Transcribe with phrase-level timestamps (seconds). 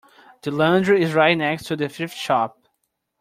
[0.41, 2.67] The laundry is right next to the thrift shop.